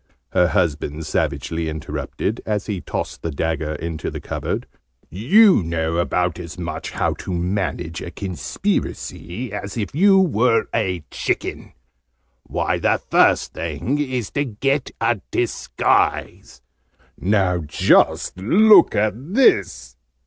her 0.31 0.47
husband 0.47 1.05
savagely 1.05 1.69
interrupted, 1.69 2.41
as 2.43 2.65
he 2.65 2.81
tossed 2.81 3.21
the 3.21 3.29
dagger 3.29 3.73
into 3.75 4.09
the 4.09 4.19
cupboard. 4.19 4.65
"You 5.11 5.61
know 5.61 5.97
about 5.97 6.39
as 6.39 6.57
much 6.57 6.89
how 6.89 7.13
to 7.19 7.31
manage 7.31 8.01
a 8.01 8.09
Conspiracy 8.09 9.53
as 9.53 9.77
if 9.77 9.93
you 9.93 10.19
were 10.19 10.65
a 10.73 11.03
chicken. 11.11 11.73
Why, 12.41 12.79
the 12.79 12.99
first 13.11 13.53
thing 13.53 13.99
is 13.99 14.31
to 14.31 14.43
get 14.43 14.89
a 14.99 15.21
disguise. 15.29 16.63
Now, 17.15 17.59
just 17.59 18.35
look 18.39 18.95
at 18.95 19.13
this!" 19.35 19.97